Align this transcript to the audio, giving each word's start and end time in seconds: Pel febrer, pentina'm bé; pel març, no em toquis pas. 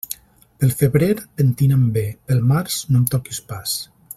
Pel 0.61 0.71
febrer, 0.79 1.09
pentina'm 1.41 1.83
bé; 1.99 2.05
pel 2.31 2.43
març, 2.53 2.79
no 2.93 3.03
em 3.03 3.07
toquis 3.13 3.43
pas. 3.53 3.77